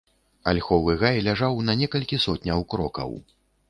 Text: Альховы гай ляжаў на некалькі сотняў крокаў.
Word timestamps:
Альховы 0.51 0.95
гай 1.03 1.21
ляжаў 1.29 1.63
на 1.69 1.79
некалькі 1.85 2.23
сотняў 2.27 2.69
крокаў. 2.73 3.19